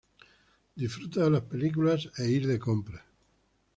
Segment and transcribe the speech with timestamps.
[0.75, 3.03] Disfruta de las películas e ir de compras.